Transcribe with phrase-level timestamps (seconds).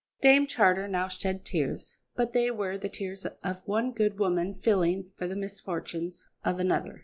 [0.19, 5.11] Dame Charter now shed tears, but they were the tears of one good woman feeling
[5.15, 6.99] for the misfortunes of another.